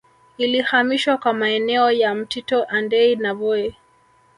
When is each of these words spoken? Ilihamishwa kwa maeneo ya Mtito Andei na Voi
Ilihamishwa 0.37 1.17
kwa 1.17 1.33
maeneo 1.33 1.91
ya 1.91 2.15
Mtito 2.15 2.63
Andei 2.63 3.15
na 3.15 3.33
Voi 3.33 3.75